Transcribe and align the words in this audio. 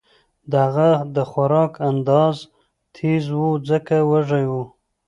د 0.51 0.53
هغه 0.65 0.89
د 1.15 1.17
خوراک 1.31 1.73
انداز 1.89 2.37
تېز 2.95 3.25
و 3.41 3.45
ځکه 3.69 3.95
وږی 4.09 4.45
و 4.51 4.53